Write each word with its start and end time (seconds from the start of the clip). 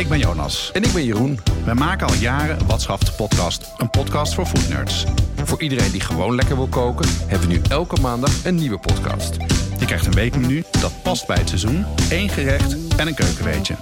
Ik 0.00 0.08
ben 0.08 0.18
Jonas. 0.18 0.70
En 0.72 0.82
ik 0.82 0.92
ben 0.92 1.04
Jeroen. 1.04 1.40
We 1.64 1.74
maken 1.74 2.06
al 2.06 2.14
jaren 2.14 2.66
Wat 2.66 2.82
Schaft 2.82 3.06
de 3.06 3.12
podcast. 3.12 3.70
Een 3.78 3.90
podcast 3.90 4.34
voor 4.34 4.46
foodnerds. 4.46 5.04
Voor 5.44 5.62
iedereen 5.62 5.90
die 5.90 6.00
gewoon 6.00 6.34
lekker 6.34 6.56
wil 6.56 6.66
koken, 6.66 7.08
hebben 7.26 7.48
we 7.48 7.54
nu 7.54 7.60
elke 7.68 8.00
maandag 8.00 8.44
een 8.44 8.54
nieuwe 8.54 8.78
podcast. 8.78 9.36
Je 9.78 9.84
krijgt 9.84 10.06
een 10.06 10.12
weekmenu 10.12 10.64
dat 10.80 10.92
past 11.02 11.26
bij 11.26 11.36
het 11.36 11.48
seizoen, 11.48 11.84
één 12.10 12.28
gerecht 12.28 12.96
en 12.96 13.06
een 13.06 13.14
keukenweetje. 13.14 13.74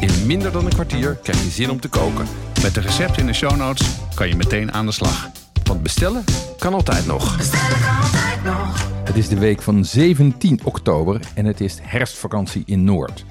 In 0.00 0.26
minder 0.26 0.52
dan 0.52 0.64
een 0.64 0.72
kwartier 0.72 1.18
krijg 1.22 1.42
je 1.42 1.50
zin 1.50 1.70
om 1.70 1.80
te 1.80 1.88
koken. 1.88 2.26
Met 2.62 2.74
de 2.74 2.80
recepten 2.80 3.20
in 3.20 3.26
de 3.26 3.32
show 3.32 3.56
notes 3.56 3.88
kan 4.14 4.28
je 4.28 4.36
meteen 4.36 4.72
aan 4.72 4.86
de 4.86 4.92
slag. 4.92 5.30
Want 5.64 5.82
bestellen 5.82 6.24
kan 6.58 6.74
altijd 6.74 7.06
nog. 7.06 7.36
Bestellen 7.36 7.80
kan 7.80 7.96
altijd 7.96 8.44
nog. 8.44 8.92
Het 9.04 9.16
is 9.16 9.28
de 9.28 9.38
week 9.38 9.62
van 9.62 9.84
17 9.84 10.60
oktober 10.64 11.20
en 11.34 11.44
het 11.44 11.60
is 11.60 11.78
herfstvakantie 11.82 12.62
in 12.66 12.84
Noord. 12.84 13.24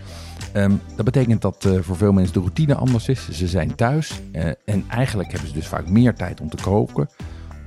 Ehm, 0.54 0.76
dat 0.96 1.06
betekent 1.06 1.42
dat 1.42 1.66
eh, 1.66 1.80
voor 1.82 1.96
veel 1.96 2.12
mensen 2.12 2.34
de 2.34 2.40
routine 2.40 2.76
anders 2.76 3.08
is. 3.08 3.30
Ze 3.30 3.48
zijn 3.48 3.76
thuis 3.76 4.22
eh, 4.32 4.48
en 4.66 4.86
eigenlijk 4.90 5.32
hebben 5.32 5.50
ze 5.50 5.56
dus 5.56 5.68
vaak 5.68 5.88
meer 5.88 6.14
tijd 6.16 6.42
om 6.42 6.50
te 6.50 6.64
koken. 6.64 7.10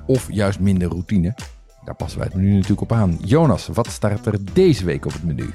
Of 0.07 0.33
juist 0.33 0.61
minder 0.61 0.89
routine. 0.89 1.35
Daar 1.85 1.95
passen 1.95 2.19
wij 2.19 2.29
het 2.29 2.37
menu 2.37 2.53
natuurlijk 2.53 2.81
op 2.81 2.93
aan. 2.93 3.19
Jonas, 3.25 3.67
wat 3.67 3.87
staat 3.87 4.27
er 4.27 4.39
deze 4.53 4.85
week 4.85 5.05
op 5.05 5.13
het 5.13 5.25
menu? 5.25 5.51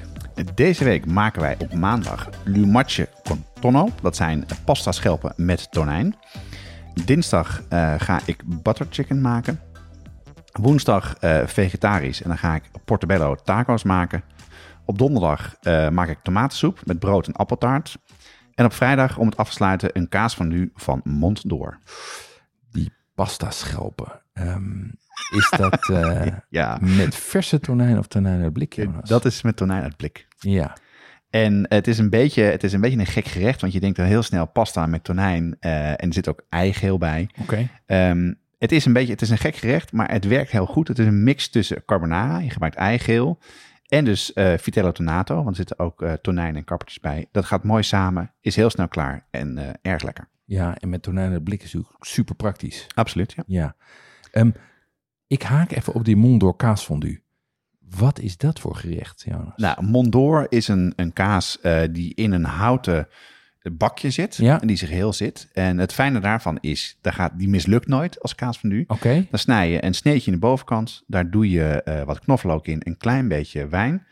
Deze 0.55 0.83
week 0.83 1.05
maken 1.05 1.41
wij 1.41 1.55
op 1.59 1.73
maandag 1.73 2.29
lumache 2.43 3.09
con 3.23 3.43
tonno. 3.59 3.89
Dat 4.01 4.15
zijn 4.15 4.45
pasta 4.63 4.91
schelpen 4.91 5.33
met 5.35 5.71
tonijn. 5.71 6.15
Dinsdag 7.05 7.61
eh, 7.69 7.93
ga 7.97 8.19
ik 8.25 8.43
butter 8.45 8.87
chicken 8.89 9.21
maken. 9.21 9.59
Woensdag 10.51 11.15
vegetarisch 11.45 12.21
en 12.21 12.29
dan 12.29 12.37
ga 12.37 12.55
ik 12.55 12.63
portobello 12.85 13.35
tacos 13.35 13.83
maken. 13.83 14.23
Op 14.85 14.97
donderdag 14.97 15.55
eh, 15.61 15.89
maak 15.89 16.09
ik 16.09 16.19
tomatensoep 16.23 16.81
met 16.85 16.99
brood 16.99 17.27
en 17.27 17.33
appeltaart. 17.33 17.97
En 18.53 18.65
op 18.65 18.73
vrijdag, 18.73 19.17
om 19.17 19.25
het 19.25 19.37
af 19.37 19.47
te 19.47 19.53
sluiten, 19.55 19.89
een 19.93 20.09
kaas 20.09 20.35
van 20.35 20.47
nu 20.47 20.71
van 20.75 21.01
Mond 21.03 21.49
Door. 21.49 21.79
Die 22.71 22.93
pasta 23.15 23.51
schelpen. 23.51 24.21
Ehm, 24.33 24.83
is 25.35 25.53
dat 25.57 25.89
eh, 25.89 26.25
Ja, 26.49 26.77
met 26.81 27.15
verse 27.15 27.59
tonijn 27.59 27.97
of 27.97 28.07
tonijn 28.07 28.41
uit 28.43 28.53
blik, 28.53 28.73
Jonas? 28.73 29.09
dat 29.09 29.25
is 29.25 29.41
met 29.41 29.55
tonijn 29.55 29.83
uit 29.83 29.97
blik. 29.97 30.27
Ja, 30.39 30.77
En 31.29 31.65
het 31.69 31.87
is, 31.87 31.97
een 31.97 32.09
beetje, 32.09 32.43
het 32.43 32.63
is 32.63 32.73
een 32.73 32.81
beetje 32.81 32.99
een 32.99 33.05
gek 33.05 33.25
gerecht, 33.25 33.61
want 33.61 33.73
je 33.73 33.79
denkt 33.79 33.97
dan 33.97 34.05
heel 34.05 34.23
snel 34.23 34.45
pasta 34.47 34.85
met 34.85 35.03
tonijn. 35.03 35.55
eh, 35.59 35.89
en 35.89 35.97
er 35.97 36.13
zit 36.13 36.27
ook 36.29 36.43
eigeel 36.49 36.97
bij. 36.97 37.29
oké. 37.41 37.69
Ehm, 37.85 38.33
het 38.57 38.71
is 38.71 38.85
een 38.85 38.93
beetje, 38.93 39.11
het 39.11 39.21
is 39.21 39.29
een 39.29 39.37
gek 39.37 39.55
gerecht, 39.55 39.91
maar 39.91 40.11
het 40.11 40.25
werkt 40.25 40.51
heel 40.51 40.65
goed. 40.65 40.87
Het 40.87 40.99
is 40.99 41.05
een 41.05 41.23
mix 41.23 41.49
tussen 41.49 41.85
carbonara, 41.85 42.37
je 42.39 42.49
gebruikt 42.49 42.75
eigeel, 42.77 43.39
en 43.91 44.05
dus 44.05 44.33
eh 44.33 44.57
vitello 44.57 44.91
tonato, 44.91 45.35
want 45.35 45.47
er 45.47 45.55
zitten 45.55 45.79
ook 45.79 46.01
eh, 46.01 46.13
tonijn 46.13 46.55
en 46.55 46.63
kappertjes 46.63 46.99
bij. 46.99 47.27
Dat 47.31 47.45
gaat 47.45 47.63
mooi 47.63 47.83
samen, 47.83 48.33
is 48.41 48.55
heel 48.55 48.69
snel 48.69 48.87
klaar 48.87 49.27
en 49.29 49.57
eh, 49.57 49.91
erg 49.91 50.03
lekker. 50.03 50.29
Ja, 50.45 50.77
en 50.77 50.89
met 50.89 51.01
tonijn 51.01 51.31
uit 51.31 51.43
blik 51.43 51.63
is 51.63 51.73
natuurlijk 51.73 52.05
super 52.05 52.35
praktisch. 52.35 52.87
Absoluut, 52.95 53.31
ja. 53.31 53.43
Ja. 53.47 53.75
Ehm, 54.31 54.51
ik 55.27 55.43
haak 55.43 55.71
even 55.71 55.93
op 55.93 56.05
die 56.05 56.15
Mondor 56.15 56.55
kaasfondue. 56.55 57.23
Wat 57.79 58.19
is 58.19 58.37
dat 58.37 58.59
voor 58.59 58.75
gerecht, 58.75 59.23
Jonas? 59.27 59.55
Nou, 59.55 59.83
Mondor 59.83 60.45
is 60.49 60.67
een, 60.67 60.93
een 60.95 61.13
kaas 61.13 61.59
die 61.91 62.13
in 62.15 62.31
een 62.31 62.45
houten 62.45 63.07
bakje 63.71 64.09
zit 64.09 64.35
Ja. 64.35 64.61
en 64.61 64.67
die 64.67 64.75
zich 64.77 64.89
heel 64.89 65.13
zit. 65.13 65.49
En 65.53 65.77
het 65.77 65.93
fijne 65.93 66.19
daarvan 66.19 66.57
is, 66.61 66.97
daar 67.01 67.13
gaat, 67.13 67.31
die 67.37 67.49
mislukt 67.49 67.87
nooit 67.87 68.21
als 68.21 68.35
kaas 68.35 68.59
van 68.59 68.69
nu. 68.69 68.83
Oké. 68.87 69.25
Dan 69.29 69.39
snij 69.39 69.71
je 69.71 69.85
een 69.85 69.93
sneetje 69.93 70.25
in 70.31 70.39
de 70.39 70.45
bovenkant. 70.45 71.03
Daar 71.07 71.29
doe 71.29 71.49
je 71.49 71.83
eh, 71.83 72.03
wat 72.03 72.19
knoflook 72.19 72.67
in, 72.67 72.81
een 72.83 72.97
klein 72.97 73.27
beetje 73.27 73.67
wijn. 73.67 74.05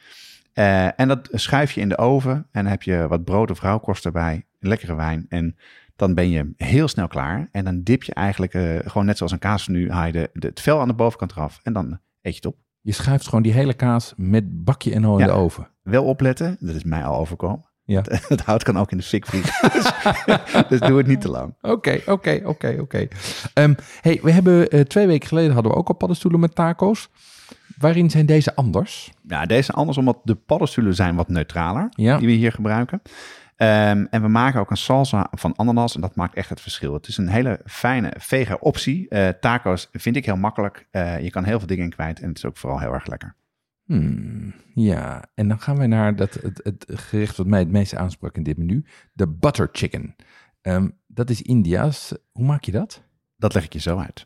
Eh, 0.54 1.00
en 1.00 1.08
dat 1.08 1.30
schuif 1.32 1.72
je 1.72 1.82
in 1.82 1.90
de 1.90 1.98
oven. 1.98 2.32
En 2.34 2.46
dan 2.64 2.66
heb 2.66 2.84
je 2.84 3.06
wat 3.08 3.24
brood 3.24 3.52
of 3.52 3.62
rauwkost 3.62 4.06
erbij. 4.06 4.46
Lekkere 4.60 4.96
wijn. 4.96 5.26
En 5.30 5.56
dan 5.96 6.14
ben 6.14 6.30
je 6.30 6.52
heel 6.58 6.88
snel 6.88 7.08
klaar. 7.08 7.48
En 7.52 7.64
dan 7.66 7.82
dip 7.84 8.04
je 8.04 8.14
eigenlijk 8.14 8.54
eh, 8.54 8.76
gewoon 8.84 9.06
net 9.06 9.18
zoals 9.18 9.32
een 9.32 9.40
kaas 9.40 9.64
van 9.64 9.74
nu. 9.74 9.92
Haal 9.92 10.06
je 10.06 10.12
de, 10.12 10.30
de- 10.34 10.48
het 10.48 10.62
vel 10.62 10.82
aan 10.82 10.88
de 10.88 10.94
bovenkant 10.94 11.32
eraf. 11.32 11.60
En 11.64 11.74
dan 11.74 11.86
eet 12.22 12.34
je 12.34 12.36
het 12.36 12.46
op. 12.46 12.56
Je 12.82 12.92
schuift 12.92 13.26
gewoon 13.26 13.42
die 13.44 13.54
hele 13.54 13.74
kaas 13.74 14.14
met 14.18 14.64
bakje 14.64 14.94
en 14.94 15.06
al 15.06 15.14
in 15.14 15.26
Ja. 15.26 15.32
de 15.34 15.38
oven. 15.40 15.68
Wel 15.84 16.04
opletten. 16.04 16.58
Dat 16.60 16.76
is 16.76 16.84
mij 16.84 17.04
al 17.04 17.20
overkomen. 17.20 17.69
Ja. 17.90 18.04
Het 18.28 18.42
hout 18.42 18.64
kan 18.64 18.78
ook 18.78 18.92
in 18.92 18.98
de 18.98 19.04
fik 19.04 19.26
vliegen. 19.26 19.70
dus, 19.74 19.92
dus 20.70 20.80
doe 20.80 20.98
het 20.98 21.08
niet 21.08 21.22
te 21.22 21.30
lang. 21.30 21.54
Oké, 21.62 22.02
oké, 22.06 22.42
oké, 22.44 22.78
oké. 22.80 23.08
Ehm, 23.54 23.74
Hey, 24.02 24.20
we 24.22 24.32
hebben 24.32 24.70
eh, 24.70 24.82
twee 24.82 25.08
weken 25.08 25.28
geleden 25.28 25.54
hadden 25.54 25.72
we 25.72 25.78
ook 25.78 25.88
al 25.88 25.96
paddenstoelen 25.96 26.40
met 26.40 26.56
taco's. 26.56 27.10
Waarin 27.78 28.10
zijn 28.10 28.26
deze 28.26 28.56
anders? 28.56 29.12
Ja, 29.28 29.46
deze 29.46 29.72
anders 29.72 29.98
omdat 29.98 30.18
de 30.24 30.36
paddenstoelen 30.36 30.96
zijn 30.96 31.16
wat 31.16 31.28
neutraler. 31.28 31.88
Ja. 31.90 32.18
Die 32.18 32.28
we 32.28 32.34
hier 32.34 32.52
gebruiken. 32.52 33.02
Ehm, 33.56 34.06
en 34.10 34.22
we 34.22 34.28
maken 34.28 34.60
ook 34.60 34.72
een 34.72 34.78
salsa 34.78 35.28
van 35.32 35.54
ananas 35.56 35.96
en 35.96 36.02
dat 36.02 36.16
maakt 36.16 36.36
echt 36.36 36.50
het 36.50 36.62
verschil. 36.62 36.94
Het 36.94 37.08
is 37.08 37.18
een 37.18 37.28
hele 37.28 37.60
fijne 37.66 38.14
vega 38.18 38.58
optie. 38.60 39.10
Eh, 39.10 39.28
taco's 39.28 39.90
vind 39.92 40.16
ik 40.16 40.26
heel 40.26 40.38
makkelijk. 40.38 40.88
Eh, 40.92 41.20
je 41.20 41.30
kan 41.30 41.44
heel 41.44 41.58
veel 41.58 41.68
dingen 41.68 41.84
in 41.84 41.90
kwijt 41.90 42.20
en 42.20 42.28
het 42.28 42.38
is 42.38 42.46
ook 42.46 42.58
vooral 42.58 42.80
heel 42.80 42.94
erg 42.94 43.08
lekker. 43.08 43.36
Hmm, 43.90 44.54
ja, 44.74 45.30
en 45.36 45.48
dan 45.48 45.60
gaan 45.60 45.78
we 45.78 45.86
naar 45.86 46.16
dat, 46.16 46.34
het, 46.34 46.60
het 46.64 46.86
gerecht 46.88 47.38
wat 47.38 47.48
mij 47.48 47.60
het 47.60 47.70
meest 47.70 47.96
aansprak 47.96 48.36
in 48.36 48.44
dit 48.44 48.58
menu. 48.58 48.86
De 49.14 49.28
butter 49.28 49.70
chicken. 49.72 50.16
Ehm, 50.62 50.90
dat 51.08 51.30
is 51.30 51.42
India's. 51.42 52.14
Hoe 52.32 52.46
maak 52.46 52.64
je 52.64 52.72
dat? 52.72 53.04
Dat 53.36 53.54
leg 53.54 53.64
ik 53.64 53.74
je 53.74 53.80
zo 53.80 53.98
uit. 53.98 54.26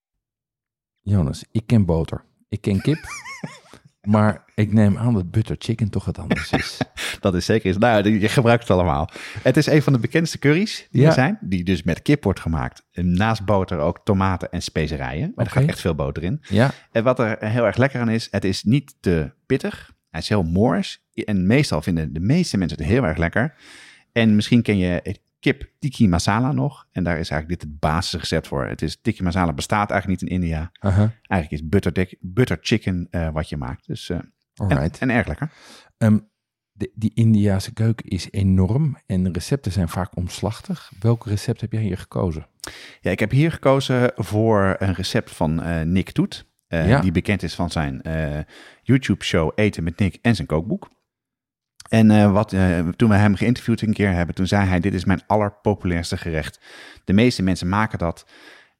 Jonas, 1.01 1.43
ik 1.51 1.63
ken 1.65 1.85
boter, 1.85 2.23
ik 2.49 2.61
ken 2.61 2.81
kip, 2.81 2.97
maar 4.01 4.43
ik 4.55 4.73
neem 4.73 4.97
aan 4.97 5.13
dat 5.13 5.31
butter 5.31 5.55
chicken 5.59 5.89
toch 5.89 6.05
wat 6.05 6.17
anders 6.17 6.51
is. 6.51 6.77
Dat 7.19 7.35
is 7.35 7.45
zeker. 7.45 7.79
Nou, 7.79 8.19
je 8.19 8.29
gebruikt 8.29 8.61
het 8.61 8.71
allemaal. 8.71 9.09
Het 9.43 9.57
is 9.57 9.65
een 9.65 9.81
van 9.81 9.93
de 9.93 9.99
bekendste 9.99 10.39
curry's 10.39 10.87
die 10.91 11.01
Ja. 11.01 11.07
er 11.07 11.13
zijn. 11.13 11.37
Die 11.41 11.63
dus 11.63 11.83
met 11.83 12.01
kip 12.01 12.23
wordt 12.23 12.39
gemaakt. 12.39 12.83
Naast 12.91 13.45
boter 13.45 13.77
ook 13.79 14.01
tomaten 14.03 14.51
en 14.51 14.61
specerijen. 14.61 15.31
Maar 15.35 15.45
er 15.45 15.51
gaat 15.51 15.65
echt 15.65 15.79
veel 15.79 15.95
boter 15.95 16.23
in. 16.23 16.39
Ja, 16.41 16.71
En 16.91 17.03
wat 17.03 17.19
er 17.19 17.37
heel 17.45 17.65
erg 17.65 17.77
lekker 17.77 17.99
aan 17.99 18.09
is, 18.09 18.27
het 18.31 18.43
is 18.45 18.63
niet 18.63 18.95
te 18.99 19.31
pittig. 19.45 19.91
Hij 20.09 20.19
is 20.19 20.29
heel 20.29 20.43
moors. 20.43 21.03
En 21.13 21.47
meestal 21.47 21.81
vinden 21.81 22.13
de 22.13 22.19
meeste 22.19 22.57
mensen 22.57 22.77
het 22.77 22.87
heel 22.87 23.03
erg 23.03 23.17
lekker. 23.17 23.55
En 24.11 24.35
misschien 24.35 24.61
ken 24.61 24.77
je 24.77 25.17
kip 25.41 25.69
tikki 25.79 26.07
masala 26.07 26.51
nog. 26.51 26.87
En 26.91 27.03
daar 27.03 27.19
is 27.19 27.29
eigenlijk 27.29 27.61
dit 27.61 27.71
het 27.71 27.79
basisrecept 27.79 28.47
voor. 28.47 28.65
Het 28.65 28.81
is 28.81 29.01
tikki 29.01 29.23
masala 29.23 29.53
bestaat 29.53 29.91
eigenlijk 29.91 30.21
niet 30.21 30.31
in 30.31 30.41
India. 30.41 30.71
Eigenlijk 31.27 31.51
is 31.51 31.67
butter, 31.69 32.13
butter 32.19 32.57
chicken 32.61 33.07
eh, 33.09 33.29
wat 33.29 33.49
je 33.49 33.57
maakt. 33.57 33.87
Dus, 33.87 34.09
eh, 34.09 34.19
en, 34.55 34.91
en 34.99 35.09
erg 35.09 35.27
lekker. 35.27 35.51
Ehm, 35.97 36.19
de, 36.71 36.91
die 36.95 37.11
Indiase 37.13 37.73
keuken 37.73 38.09
is 38.09 38.27
enorm 38.31 38.97
en 39.05 39.23
de 39.23 39.31
recepten 39.31 39.71
zijn 39.71 39.89
vaak 39.89 40.15
omslachtig. 40.15 40.91
Welk 40.99 41.25
recept 41.25 41.61
heb 41.61 41.71
jij 41.71 41.81
hier 41.81 41.97
gekozen? 41.97 42.47
Ja, 43.01 43.11
ik 43.11 43.19
heb 43.19 43.31
hier 43.31 43.51
gekozen 43.51 44.11
voor 44.15 44.75
een 44.79 44.93
recept 44.93 45.31
van 45.31 45.61
eh, 45.61 45.81
Nick 45.81 46.11
Toet. 46.11 46.49
Ja. 46.67 47.01
Die 47.01 47.11
bekend 47.11 47.43
is 47.43 47.55
van 47.55 47.69
zijn 47.69 48.01
YouTube-show 48.83 49.51
Eten 49.55 49.83
met 49.83 49.99
Nick 49.99 50.17
en 50.21 50.35
zijn 50.35 50.47
kookboek. 50.47 50.89
En 51.91 52.11
eh, 52.11 52.31
wat, 52.31 52.53
eh, 52.53 52.87
toen 52.87 53.09
we 53.09 53.15
hem 53.15 53.35
geïnterviewd 53.35 53.81
een 53.81 53.93
keer 53.93 54.13
hebben, 54.13 54.35
toen 54.35 54.47
zei 54.47 54.67
hij: 54.67 54.79
Dit 54.79 54.93
is 54.93 55.05
mijn 55.05 55.21
allerpopulairste 55.27 56.17
gerecht. 56.17 56.59
De 57.03 57.13
meeste 57.13 57.43
mensen 57.43 57.69
maken 57.69 57.99
dat. 57.99 58.25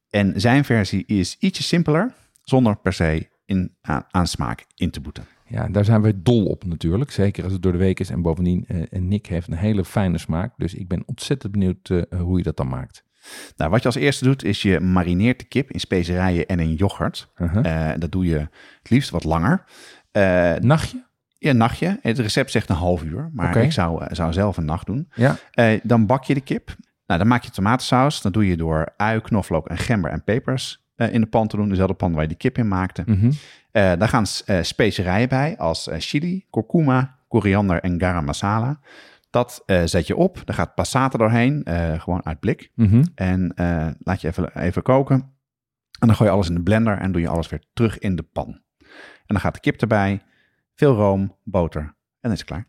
En 0.10 0.42
zijn 0.42 0.66
versie 0.66 1.06
is 1.06 1.36
ietsje 1.40 1.64
simpeler, 1.64 2.14
zonder 2.44 2.78
per 2.78 2.94
se 2.94 3.30
in, 3.46 3.76
aan, 3.82 4.04
aan 4.10 4.28
smaak 4.28 4.66
in 4.76 4.92
te 4.92 5.02
boeten. 5.02 5.26
Ja, 5.48 5.68
daar 5.68 5.86
zijn 5.86 6.02
we 6.02 6.22
dol 6.22 6.46
op 6.46 6.66
natuurlijk. 6.66 7.12
Zeker 7.12 7.44
als 7.44 7.54
het 7.54 7.62
door 7.62 7.72
de 7.72 7.78
week 7.78 8.00
is. 8.00 8.10
En 8.10 8.22
bovendien, 8.22 8.66
en 8.90 9.08
Nick 9.08 9.26
heeft 9.26 9.48
een 9.48 9.54
hele 9.54 9.86
fijne 9.86 10.18
smaak. 10.18 10.54
Dus 10.58 10.74
ik 10.74 10.88
ben 10.88 11.04
ontzettend 11.06 11.52
benieuwd 11.52 11.92
hoe 12.18 12.38
je 12.38 12.44
dat 12.44 12.58
dan 12.58 12.68
maakt. 12.68 13.04
Nou, 13.58 13.72
wat 13.72 13.82
je 13.82 13.88
als 13.88 13.96
eerste 13.96 14.24
doet, 14.24 14.44
is 14.44 14.62
je 14.62 14.80
marineert 14.80 15.40
de 15.40 15.46
kip 15.46 15.72
in 15.72 15.80
specerijen 15.80 16.48
en 16.48 16.60
in 16.60 16.74
yoghurt. 16.74 17.32
Eh, 17.36 17.92
dat 17.98 18.12
doe 18.12 18.26
je 18.26 18.38
het 18.80 18.90
liefst 18.90 19.10
wat 19.10 19.24
langer. 19.24 19.64
Nachtje? 20.60 21.10
Ja, 21.42 21.50
een 21.50 21.58
nachtje. 21.58 22.00
Het 22.02 22.20
recept 22.20 22.52
zegt 22.52 22.70
een 22.70 22.76
half 22.76 23.04
uur, 23.04 23.30
maar 23.34 23.58
ik 23.58 23.72
zou, 23.72 24.04
eh, 24.04 24.08
zou 24.12 24.34
zelf 24.34 24.58
een 24.58 24.66
nacht 24.66 24.86
doen. 24.86 25.12
Ja. 25.14 25.36
Eh, 25.52 25.80
dan 25.84 26.06
bak 26.06 26.24
je 26.24 26.34
de 26.34 26.42
kip. 26.42 26.76
Nou, 27.06 27.20
dan 27.20 27.28
maak 27.28 27.44
je 27.44 27.52
tomatensaus. 27.52 28.22
Dan 28.22 28.32
doe 28.32 28.48
je 28.48 28.58
door 28.58 28.94
ui, 28.98 29.22
knoflook 29.22 29.68
en 29.68 29.78
gember 29.78 30.12
en 30.12 30.24
pepers 30.24 30.86
eh, 30.96 31.14
in 31.14 31.22
de 31.22 31.28
pan 31.28 31.48
te 31.48 31.56
doen. 31.56 31.70
Dezelfde 31.70 31.94
pan 31.94 32.12
waar 32.12 32.22
je 32.22 32.28
die 32.28 32.38
kip 32.38 32.58
in 32.58 32.68
maakte. 32.68 33.04
Eh, 33.72 33.92
daar 33.98 34.08
gaan 34.08 34.26
specerijen 34.62 35.30
bij 35.30 35.58
als 35.58 35.90
chili, 35.92 36.46
kurkuma, 36.50 37.18
koriander 37.28 37.82
en 37.82 38.00
garam 38.00 38.26
masala. 38.26 38.80
Dat 39.30 39.64
zet 39.86 40.08
je 40.08 40.16
op. 40.16 40.42
Daar 40.46 40.56
gaat 40.56 40.76
passata 40.76 41.18
doorheen, 41.18 41.66
gewoon 41.98 42.26
uit 42.26 42.40
blik. 42.40 42.72
Mhm. 42.76 43.04
En 43.16 43.54
laat 44.00 44.22
je 44.22 44.28
even, 44.28 44.56
even 44.56 44.82
koken. 44.82 45.16
En 46.00 46.08
dan 46.08 46.16
gooi 46.16 46.30
je 46.30 46.36
alles 46.36 46.50
in 46.50 46.56
de 46.56 46.64
blender 46.64 46.98
en 46.98 47.12
doe 47.12 47.22
je 47.22 47.28
alles 47.28 47.50
weer 47.50 47.64
terug 47.74 48.00
in 48.00 48.16
de 48.16 48.24
pan. 48.24 48.62
En 49.26 49.38
dan 49.38 49.40
gaat 49.40 49.54
de 49.54 49.60
kip 49.60 49.82
erbij, 49.82 50.22
veel 50.82 50.96
room, 50.96 51.38
boter 51.44 51.82
en 51.82 51.96
dan 52.20 52.32
is 52.32 52.40
het 52.40 52.48
klaar. 52.48 52.68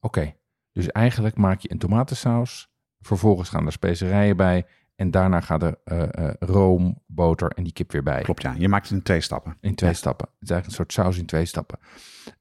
Oké, 0.00 0.34
dus 0.72 0.86
eigenlijk 0.86 1.36
maak 1.36 1.60
je 1.60 1.70
een 1.70 1.78
tomatensaus. 1.78 2.70
Vervolgens 3.00 3.48
gaan 3.48 3.66
er 3.66 3.72
specerijen 3.72 4.36
bij. 4.36 4.66
En 4.96 5.10
daarna 5.10 5.40
gaat 5.40 5.62
er 5.62 5.78
eh, 5.84 6.30
room, 6.38 7.02
boter 7.06 7.50
en 7.50 7.62
die 7.62 7.72
kip 7.72 7.92
weer 7.92 8.02
bij. 8.02 8.22
Klopt 8.22 8.42
ja, 8.42 8.54
je 8.58 8.68
maakt 8.68 8.88
het 8.88 8.96
in 8.96 9.02
twee 9.02 9.20
stappen. 9.20 9.56
In 9.60 9.74
twee 9.74 9.94
stappen. 9.94 10.26
Het 10.26 10.42
is 10.42 10.50
eigenlijk 10.50 10.66
een 10.66 10.86
soort 10.86 11.06
saus 11.06 11.18
in 11.18 11.26
twee 11.26 11.44
stappen. 11.44 11.78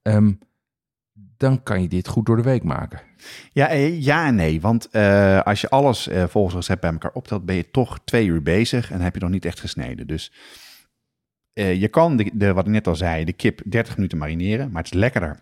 Ehm, 0.02 0.34
dan 1.14 1.64
kan 1.64 1.82
je 1.82 1.88
dit 1.88 2.08
goed 2.08 2.26
door 2.26 2.36
de 2.36 2.42
week 2.42 2.64
maken. 2.64 3.02
Ja, 3.52 3.68
eh, 3.68 4.02
ja 4.02 4.28
en 4.28 4.36
nee. 4.36 4.62
Want 4.62 4.92
als 5.44 5.62
je 5.62 5.70
alles 5.70 6.10
volgens 6.28 6.56
recept 6.56 6.82
bij 6.82 6.92
elkaar 6.92 7.14
optelt, 7.14 7.46
ben 7.46 7.56
je 7.56 7.72
toch 7.72 8.00
twee 8.04 8.26
uur 8.26 8.44
bezig 8.44 8.92
en 8.92 9.02
heb 9.02 9.14
je 9.14 9.22
nog 9.22 9.30
niet 9.30 9.46
echt 9.46 9.60
gesneden. 9.60 10.08
Dus 10.08 10.32
je 11.64 11.88
kan, 11.88 12.18
de, 12.18 12.32
de, 12.34 12.54
wat 12.54 12.66
ik 12.66 12.72
net 12.72 12.88
al 12.88 12.96
zei, 12.96 13.26
de 13.26 13.34
kip 13.34 13.62
30 13.66 13.96
minuten 13.96 14.18
marineren, 14.18 14.72
maar 14.72 14.84
het 14.84 14.94
is 14.94 15.00
lekkerder 15.00 15.40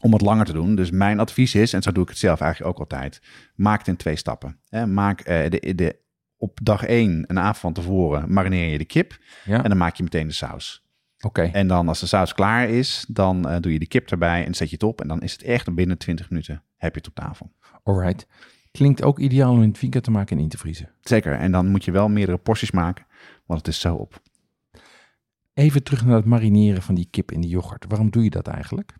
om 0.00 0.12
het 0.12 0.22
langer 0.22 0.44
te 0.44 0.52
doen. 0.52 0.74
Dus 0.74 0.90
mijn 0.90 1.20
advies 1.20 1.54
is, 1.54 1.72
en 1.72 1.82
zo 1.82 1.92
doe 1.92 2.02
ik 2.02 2.08
het 2.08 2.18
zelf 2.18 2.40
eigenlijk 2.40 2.72
ook 2.72 2.80
altijd, 2.80 3.22
maak 3.54 3.78
het 3.78 3.88
in 3.88 3.96
twee 3.96 4.16
stappen. 4.16 4.58
Hè, 4.68 4.86
maak 4.86 5.20
eh, 5.20 5.50
de, 5.50 5.74
de, 5.74 5.96
op 6.36 6.58
dag 6.62 6.84
1, 6.84 7.24
een 7.26 7.38
avond 7.38 7.58
van 7.58 7.72
tevoren, 7.72 8.32
marineer 8.32 8.70
je 8.70 8.78
de 8.78 8.84
kip 8.84 9.18
Ja, 9.44 9.62
en 9.62 9.68
dan 9.68 9.78
maak 9.78 9.96
je 9.96 10.02
meteen 10.02 10.26
de 10.26 10.32
saus. 10.32 10.84
oké. 11.20 11.42
En 11.42 11.66
dan 11.66 11.88
als 11.88 12.00
de 12.00 12.06
saus 12.06 12.34
klaar 12.34 12.68
is, 12.68 13.04
dan 13.08 13.48
eh, 13.48 13.60
doe 13.60 13.72
je 13.72 13.78
de 13.78 13.86
kip 13.86 14.10
erbij 14.10 14.44
en 14.46 14.54
zet 14.54 14.68
je 14.68 14.74
het 14.74 14.84
op. 14.84 15.00
En 15.00 15.08
dan 15.08 15.22
is 15.22 15.32
het 15.32 15.42
echt 15.42 15.74
binnen 15.74 15.98
20 15.98 16.30
minuten 16.30 16.62
heb 16.76 16.92
je 16.94 16.98
het 16.98 17.08
op 17.08 17.14
tafel. 17.14 17.52
Alright. 17.82 18.26
Klinkt 18.70 19.02
ook 19.02 19.18
ideaal 19.18 19.52
om 19.52 19.62
in 19.62 19.68
het 19.68 19.80
weekend 19.80 20.04
te 20.04 20.10
maken 20.10 20.36
en 20.36 20.42
in 20.42 20.48
te 20.48 20.58
vriezen. 20.58 20.90
Zeker. 21.00 21.32
En 21.32 21.52
dan 21.52 21.66
moet 21.66 21.84
je 21.84 21.90
wel 21.90 22.08
meerdere 22.08 22.38
porties 22.38 22.70
maken, 22.70 23.06
want 23.46 23.58
het 23.58 23.68
is 23.68 23.80
zo 23.80 23.94
op. 23.94 24.20
Even 25.60 25.82
terug 25.82 26.04
naar 26.04 26.16
het 26.16 26.24
marineren 26.24 26.82
van 26.82 26.94
die 26.94 27.08
kip 27.10 27.32
in 27.32 27.40
de 27.40 27.48
yoghurt. 27.48 27.84
Waarom 27.88 28.10
doe 28.10 28.24
je 28.24 28.30
dat 28.30 28.46
eigenlijk? 28.46 28.94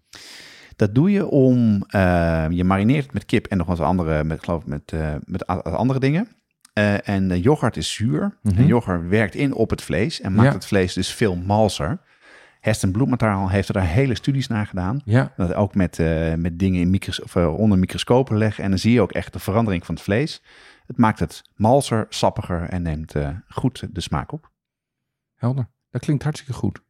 Dat 0.76 0.94
doe 0.94 1.10
je 1.10 1.26
om, 1.26 1.84
eh, 1.88 2.46
je 2.50 2.64
marineert 2.64 3.12
met 3.12 3.24
kip 3.24 3.46
en 3.46 3.56
nog 3.58 3.66
wat 3.66 3.80
andere, 3.80 4.24
met, 4.24 4.44
geloof 4.44 4.66
met, 4.66 4.92
eh, 4.92 5.14
met 5.24 5.46
andere 5.46 6.00
dingen. 6.00 6.28
Eh, 6.72 7.08
en 7.08 7.28
de 7.28 7.40
yoghurt 7.40 7.76
is 7.76 7.92
zuur. 7.92 8.38
Mhm. 8.42 8.56
En 8.56 8.66
yoghurt 8.66 9.08
werkt 9.08 9.34
in 9.34 9.54
op 9.54 9.70
het 9.70 9.82
vlees 9.82 10.20
en 10.20 10.34
maakt 10.34 10.48
Ja. 10.48 10.54
het 10.54 10.66
vlees 10.66 10.94
dus 10.94 11.14
veel 11.14 11.36
malser. 11.36 12.00
Heston 12.60 12.92
Bloementaal 12.92 13.48
heeft 13.50 13.68
er 13.68 13.74
daar 13.74 13.86
hele 13.86 14.14
studies 14.14 14.46
naar 14.46 14.66
gedaan. 14.66 15.00
Ja, 15.04 15.32
Dat 15.36 15.54
ook 15.54 15.74
met, 15.74 15.98
met 16.36 16.58
dingen 16.58 16.80
in 16.80 16.90
micros 16.90 17.22
of, 17.22 17.36
onder 17.36 17.78
microscopen 17.78 18.36
leggen. 18.36 18.64
En 18.64 18.70
dan 18.70 18.78
zie 18.78 18.92
je 18.92 19.00
ook 19.00 19.12
echt 19.12 19.32
de 19.32 19.38
verandering 19.38 19.86
van 19.86 19.94
het 19.94 20.04
vlees. 20.04 20.42
Het 20.86 20.96
maakt 20.96 21.18
het 21.18 21.42
malser, 21.54 22.06
sappiger 22.08 22.68
en 22.68 22.82
neemt 22.82 23.14
goed 23.48 23.86
de 23.92 24.00
smaak 24.00 24.32
op. 24.32 24.50
helder. 25.36 25.68
Dat 25.90 26.00
klinkt 26.00 26.22
hartstikke 26.22 26.52
goed. 26.52 26.80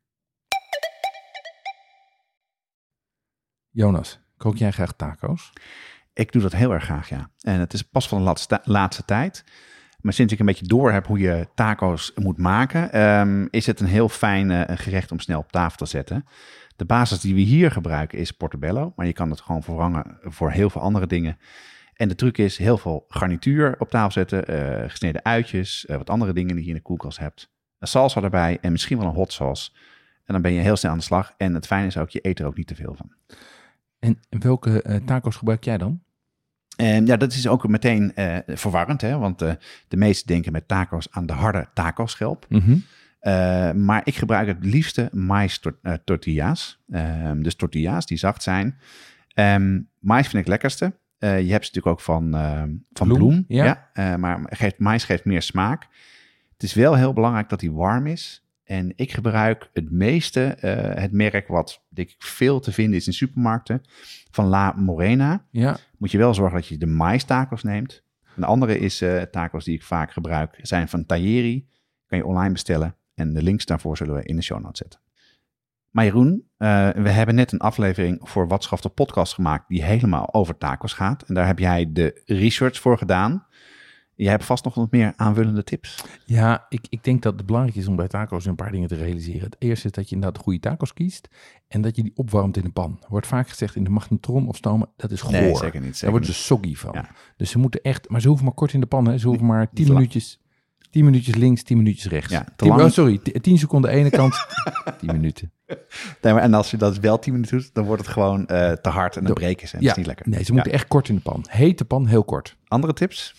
Jonas, 3.71 4.21
kook 4.37 4.57
jij 4.57 4.71
graag 4.71 4.93
taco's? 4.93 5.53
Ik 6.13 6.33
doe 6.33 6.43
dat 6.43 6.53
heel 6.53 6.73
erg 6.73 6.85
graag, 6.85 7.09
ja. 7.09 7.31
En 7.41 7.61
het 7.61 7.73
is 7.73 7.83
pas 7.83 8.09
van 8.09 8.19
de 8.19 8.61
laatste, 8.65 9.05
tijd. 9.05 9.45
Maar 10.01 10.13
sinds 10.13 10.33
ik 10.33 10.39
een 10.39 10.47
beetje 10.47 10.67
door 10.67 10.93
heb 10.93 11.07
hoe 11.07 11.19
je 11.19 11.49
taco's 11.55 12.13
moet 12.15 12.39
maken, 12.39 12.93
ehm, 12.93 13.47
is 13.51 13.67
het 13.67 13.81
een 13.81 13.87
heel 13.87 14.09
fijn 14.09 14.51
eh, 14.51 14.77
gerecht 14.79 15.13
om 15.13 15.21
snel 15.21 15.39
op 15.39 15.53
tafel 15.53 15.77
te 15.77 15.87
zetten. 15.87 16.25
De 16.77 16.85
basis 16.85 17.21
die 17.21 17.35
we 17.35 17.41
hier 17.41 17.71
gebruiken 17.71 18.19
is 18.19 18.31
portobello, 18.31 18.93
maar 18.97 19.07
je 19.07 19.13
kan 19.13 19.31
het 19.31 19.41
gewoon 19.41 19.63
vervangen 19.63 20.19
voor 20.23 20.51
heel 20.51 20.71
veel 20.71 20.81
andere 20.81 21.07
dingen. 21.07 21.39
En 21.95 22.09
de 22.09 22.15
truc 22.15 22.39
is 22.39 22.59
heel 22.59 22.79
veel 22.79 23.05
garnituur 23.09 23.75
op 23.79 23.91
tafel 23.91 24.11
zetten, 24.11 24.47
eh, 24.47 24.91
gesneden 24.91 25.25
uitjes, 25.25 25.87
eh, 25.87 25.97
wat 25.97 26.11
andere 26.11 26.33
dingen 26.33 26.55
die 26.55 26.65
je 26.65 26.71
in 26.71 26.77
de 26.77 26.83
koelkast 26.83 27.19
hebt. 27.19 27.51
Een 27.81 27.89
salsa 27.89 28.23
erbij 28.23 28.59
en 28.61 28.73
misschien 28.73 28.99
wel 28.99 29.07
een 29.07 29.15
hot 29.15 29.33
sauce. 29.33 29.71
En 30.25 30.33
dan 30.33 30.43
ben 30.43 30.53
je 30.53 30.61
heel 30.61 30.77
snel 30.77 30.91
aan 30.93 30.99
de 30.99 31.05
slag. 31.05 31.35
En 31.37 31.55
het 31.55 31.67
fijne 31.67 31.87
is 31.87 31.97
ook, 31.97 32.11
je 32.11 32.19
eet 32.27 32.39
er 32.39 32.47
ook 32.47 32.57
niet 32.57 32.67
te 32.67 32.75
veel 32.75 32.95
van. 32.97 33.13
En 33.99 34.19
welke 34.29 34.83
eh, 34.83 34.97
taco's 35.05 35.37
gebruik 35.37 35.65
jij 35.65 35.79
dan? 35.79 36.01
En 36.77 37.07
ja, 37.07 37.17
dat 37.17 37.33
is 37.33 37.47
ook 37.49 37.69
meteen 37.69 38.15
eh, 38.15 38.37
verwarrend, 38.47 39.01
hè? 39.01 39.19
want 39.19 39.43
eh, 39.43 39.53
de 39.89 39.97
meesten 39.97 40.27
denken 40.27 40.53
met 40.53 40.69
taco's 40.69 41.07
aan 41.11 41.27
de 41.27 41.33
harde 41.33 41.69
taco-schelp. 41.75 42.47
Eh, 43.21 43.73
maar 43.73 44.01
ik 44.05 44.15
gebruik 44.15 44.47
het 44.47 44.65
liefste 44.65 45.09
mais 45.13 45.59
tor- 45.59 45.79
eh, 45.83 45.95
tortillas. 46.05 46.83
Ehm, 46.91 47.43
dus 47.43 47.55
tortillas 47.55 48.07
die 48.07 48.19
zacht 48.19 48.43
zijn. 48.43 48.79
Ehm 49.35 49.81
mais 49.99 50.23
vind 50.29 50.33
ik 50.33 50.39
het 50.39 50.49
lekkerste. 50.49 50.93
Je 51.19 51.27
hebt 51.27 51.41
ze 51.45 51.51
natuurlijk 51.73 51.87
ook 51.87 52.01
van, 52.01 52.35
ehm, 52.35 52.71
van 52.93 53.07
Bloem, 53.07 53.19
bloem. 53.19 53.45
ja. 53.49 53.91
maar 54.17 54.41
geeft, 54.45 54.79
mais 54.79 55.05
geeft 55.05 55.25
meer 55.25 55.43
smaak. 55.43 55.87
Het 56.61 56.69
is 56.69 56.75
wel 56.75 56.97
heel 56.97 57.13
belangrijk 57.13 57.49
dat 57.49 57.61
die 57.61 57.73
warm 57.73 58.07
is. 58.07 58.45
En 58.65 58.93
ik 58.97 59.13
gebruik 59.13 59.71
het 59.73 59.91
meeste 59.91 60.45
eh, 60.45 61.03
het 61.03 61.13
merk 61.13 61.49
wat 61.49 61.85
denk 61.89 62.09
ik 62.09 62.17
veel 62.19 62.61
te 62.61 62.73
vinden 62.73 62.97
is 62.97 63.07
in 63.07 63.13
supermarkten. 63.13 63.83
Van 64.31 64.47
La 64.47 64.73
Morena 64.77 65.47
Ja, 65.51 65.77
moet 65.99 66.11
je 66.11 66.19
wel 66.19 66.35
zorgen 66.35 66.57
dat 66.57 66.67
je 66.67 66.79
de 66.79 66.87
maïstacos 66.87 67.63
neemt. 67.63 68.03
Een 68.37 68.45
andere 68.45 68.79
is 68.79 69.01
eh 69.01 69.23
tacos 69.23 69.65
die 69.65 69.75
ik 69.75 69.83
vaak 69.83 70.13
gebruik, 70.13 70.59
zijn 70.63 70.89
van 70.89 71.07
Tajeri. 71.07 71.69
Kan 72.07 72.19
je 72.19 72.27
online 72.27 72.53
bestellen. 72.53 72.97
En 73.15 73.35
de 73.35 73.43
links 73.43 73.65
daarvoor 73.65 73.97
zullen 73.97 74.15
we 74.15 74.23
in 74.23 74.37
de 74.37 74.43
show 74.43 74.61
notes 74.61 74.79
zetten. 74.79 75.01
Maar 75.91 76.05
Jeroen, 76.05 76.45
eh, 76.57 76.89
we 76.89 77.11
hebben 77.11 77.35
net 77.35 77.53
een 77.53 77.59
aflevering 77.59 78.19
voor 78.23 78.49
Watschaf 78.49 78.81
de 78.81 78.89
podcast 78.89 79.35
gemaakt 79.35 79.69
die 79.69 79.85
helemaal 79.85 80.35
over 80.35 80.59
tacos 80.59 80.93
gaat. 80.93 81.23
En 81.23 81.35
daar 81.35 81.47
heb 81.47 81.59
jij 81.59 81.93
de 81.93 82.23
research 82.25 82.79
voor 82.79 82.99
gedaan. 82.99 83.47
Jij 84.23 84.31
hebt 84.31 84.45
vast 84.45 84.65
nog 84.65 84.75
wat 84.75 84.91
meer 84.91 85.13
aanvullende 85.17 85.65
tips. 85.65 86.05
Ja, 86.25 86.67
ik, 86.69 86.87
ik 86.89 87.05
denk 87.05 87.23
dat 87.23 87.37
het 87.37 87.47
belangrijk 87.47 87.77
is 87.77 87.87
om 87.87 87.97
bij 87.97 88.09
taco's 88.09 88.47
een 88.47 88.55
paar 88.55 88.71
dingen 88.73 88.89
te 88.89 88.95
realiseren. 88.95 89.43
Het 89.43 89.57
eerste 89.59 89.87
is 89.87 89.93
dat 89.93 90.09
je 90.09 90.15
inderdaad 90.15 90.39
de 90.39 90.45
goede 90.45 90.61
taco's 90.61 90.93
kiest 90.93 91.29
en 91.69 91.81
dat 91.81 91.97
je 91.97 92.03
die 92.03 92.13
opwarmt 92.15 92.57
in 92.57 92.63
de 92.63 92.71
pan. 92.71 92.97
Er 93.03 93.07
wordt 93.09 93.27
vaak 93.27 93.49
gezegd 93.49 93.77
in 93.77 93.85
de 93.85 93.91
magnetron 93.91 94.49
of 94.49 94.57
stomen, 94.57 94.89
dat 94.97 95.11
is 95.11 95.21
goor. 95.21 95.33
Nee, 95.33 95.57
zeker 95.57 95.81
niet, 95.81 95.83
zeker 95.85 96.01
Daar 96.01 96.11
worden 96.11 96.29
ze 96.29 96.35
soggy 96.35 96.75
van. 96.75 96.91
Ja. 96.95 97.09
Dus 97.37 97.51
ze 97.51 97.59
moeten 97.59 97.81
echt, 97.83 98.09
maar 98.09 98.21
ze 98.21 98.27
hoeven 98.29 98.47
maar 98.47 98.55
kort 98.55 98.73
in 98.73 98.81
de 98.81 98.87
pan. 98.87 99.07
Hè. 99.09 99.19
Ze 99.19 99.27
hoeven 99.27 99.47
maar 99.47 99.71
tien 99.73 99.85
lang. 99.87 99.99
minuutjes, 99.99 100.41
tien 100.91 101.05
minuutjes 101.05 101.35
links, 101.35 101.63
tien 101.63 101.77
minuutjes 101.77 102.07
rechts. 102.13 102.33
Ja, 102.33 102.45
te 102.45 102.53
Tien- 102.57 102.69
lang. 102.69 102.81
oh, 102.83 102.89
sorry, 102.91 103.19
t- 103.19 103.43
tien 103.43 103.59
seconden 103.59 103.91
ene 103.91 104.11
kant, 104.11 104.35
tien 104.99 105.13
minuten. 105.13 105.53
Nee, 106.23 106.33
maar 106.33 106.43
en 106.43 106.55
als 106.55 106.71
je 106.71 106.77
dat 106.77 106.99
wel 106.99 107.19
10 107.19 107.33
minuten 107.33 107.59
doet, 107.59 107.75
dan 107.75 107.85
wordt 107.85 108.03
het 108.03 108.11
gewoon 108.11 108.47
eh, 108.47 108.73
te 108.73 108.89
hard 108.89 109.17
en 109.17 109.25
dan 109.25 109.35
breken 109.35 109.69
ze. 109.69 109.77
En 109.77 109.81
Ja, 109.83 109.87
dat 109.89 109.97
is 109.99 110.07
niet 110.07 110.07
lekker. 110.17 110.29
nee, 110.29 110.45
ze 110.45 110.53
moeten 110.53 110.73
echt 110.73 110.89
kort 110.89 111.09
in 111.09 111.15
de 111.15 111.21
pan. 111.21 111.45
Hete 111.49 111.85
pan, 111.85 112.07
heel 112.07 112.25
kort. 112.25 112.57
Andere 112.69 112.93
tips? 112.93 113.35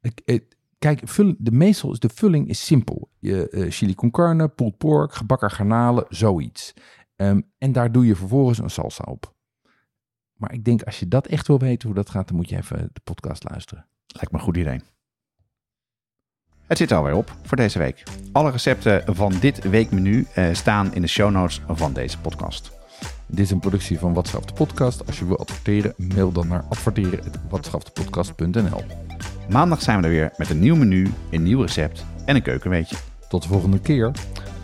Ik- 0.00 0.44
kijk, 0.78 1.06
de 1.38 1.50
meestal 1.50 1.92
is 1.92 1.98
de 1.98 2.08
vulling 2.14 2.48
is 2.48 2.64
simpel. 2.64 3.10
Je, 3.18 3.48
eh, 3.48 3.70
chili 3.70 3.94
con 3.94 4.10
carne, 4.10 4.48
pulled 4.48 4.76
pork, 4.76 5.14
gebakken 5.14 5.50
garnalen, 5.50 6.04
zoiets. 6.08 6.74
Ehm, 7.16 7.40
en 7.58 7.72
daar 7.72 7.92
doe 7.92 8.06
je 8.06 8.16
vervolgens 8.16 8.58
een 8.58 8.70
salsa 8.70 9.04
op. 9.08 9.34
Maar 10.36 10.52
ik 10.52 10.64
denk, 10.64 10.82
als 10.82 10.98
je 10.98 11.08
dat 11.08 11.26
echt 11.26 11.46
wil 11.46 11.58
weten 11.58 11.86
hoe 11.88 11.96
dat 11.96 12.10
gaat, 12.10 12.28
dan 12.28 12.36
moet 12.36 12.48
je 12.48 12.56
even 12.56 12.90
de 12.92 13.00
podcast 13.04 13.44
luisteren. 13.50 13.86
Lijkt 14.06 14.32
me 14.32 14.38
een 14.38 14.44
goed 14.44 14.56
idee. 14.56 14.80
Het 16.66 16.78
zit 16.78 16.92
alweer 16.92 17.14
op 17.14 17.36
voor 17.42 17.56
deze 17.56 17.78
week. 17.78 18.02
Alle 18.32 18.50
recepten 18.50 19.14
van 19.14 19.32
dit 19.40 19.68
weekmenu 19.70 20.26
eh, 20.34 20.54
staan 20.54 20.94
in 20.94 21.00
de 21.00 21.06
show 21.06 21.30
notes 21.30 21.60
van 21.68 21.92
deze 21.92 22.18
podcast. 22.18 22.75
Dit 23.26 23.38
is 23.38 23.50
een 23.50 23.60
productie 23.60 23.98
van 23.98 24.14
Watschaf 24.14 24.44
de 24.44 24.52
Podcast. 24.52 25.06
Als 25.06 25.18
je 25.18 25.26
wil 25.26 25.38
adverteren, 25.38 25.94
mail 25.96 26.32
dan 26.32 26.48
naar 26.48 26.64
adverteren.watschaftepodcast.nl. 26.68 28.84
Maandag 29.50 29.82
zijn 29.82 30.00
we 30.00 30.04
er 30.04 30.10
weer 30.10 30.32
met 30.36 30.50
een 30.50 30.58
nieuw 30.58 30.76
menu, 30.76 31.12
een 31.30 31.42
nieuw 31.42 31.60
recept 31.60 32.04
en 32.24 32.36
een 32.36 32.42
keukenweetje. 32.42 32.96
Tot 33.28 33.42
de 33.42 33.48
volgende 33.48 33.80
keer. 33.80 34.10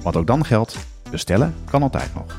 Wat 0.03 0.17
ook 0.17 0.27
dan 0.27 0.45
geldt, 0.45 0.87
bestellen 1.11 1.55
kan 1.71 1.83
altijd 1.83 2.15
nog. 2.15 2.37